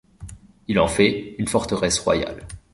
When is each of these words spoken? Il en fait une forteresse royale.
Il 0.67 0.79
en 0.79 0.87
fait 0.87 1.35
une 1.37 1.47
forteresse 1.47 1.99
royale. 1.99 2.47